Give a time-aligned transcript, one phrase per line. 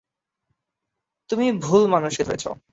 [1.29, 2.45] তুমি ভুল মানুষকে ধরেছ।